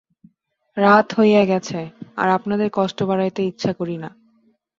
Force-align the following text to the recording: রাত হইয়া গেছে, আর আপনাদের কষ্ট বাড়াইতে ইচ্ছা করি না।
রাত 0.77 1.07
হইয়া 1.17 1.43
গেছে, 1.45 1.79
আর 2.17 2.27
আপনাদের 2.29 2.69
কষ্ট 2.73 2.99
বাড়াইতে 3.03 3.41
ইচ্ছা 3.43 3.71
করি 3.73 3.95
না। 3.97 4.09